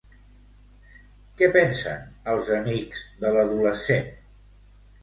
[1.41, 2.01] Què pensen
[2.35, 4.15] els amics de l'adolescent?